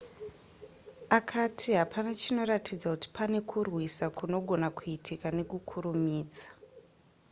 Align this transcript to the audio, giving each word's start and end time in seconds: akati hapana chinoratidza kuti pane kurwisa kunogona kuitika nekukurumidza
akati 1.19 1.69
hapana 1.79 2.11
chinoratidza 2.21 2.87
kuti 2.93 3.07
pane 3.17 3.37
kurwisa 3.49 4.05
kunogona 4.17 4.67
kuitika 4.77 5.27
nekukurumidza 5.37 6.47